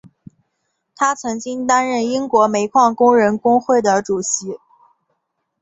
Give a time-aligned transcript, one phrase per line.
[0.95, 4.57] 他曾经担任英国煤矿工人工会的主席。